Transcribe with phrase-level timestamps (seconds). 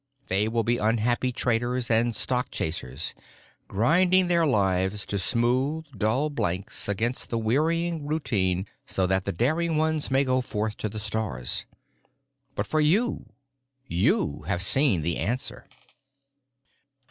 [0.29, 3.13] They will be unhappy traders and stock chasers,
[3.67, 9.77] grinding their lives to smooth dull blanks against the wearying routine so that the daring
[9.77, 11.65] ones may go forth to the stars.
[12.55, 15.67] But for you—you have seen the answer.